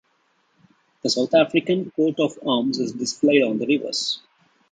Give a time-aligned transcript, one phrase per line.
[1.03, 4.19] The South African coat of arms is displayed on the reverse.